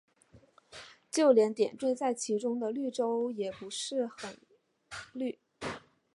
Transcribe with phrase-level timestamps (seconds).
[1.11, 3.67] 就连点缀在其中的绿洲也不
[4.17, 4.35] 很
[5.13, 5.37] 绿。